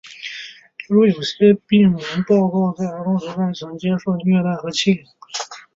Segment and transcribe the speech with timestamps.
[0.79, 5.05] 例如有些病人报告说在儿童时代曾遭受虐待和欺凌。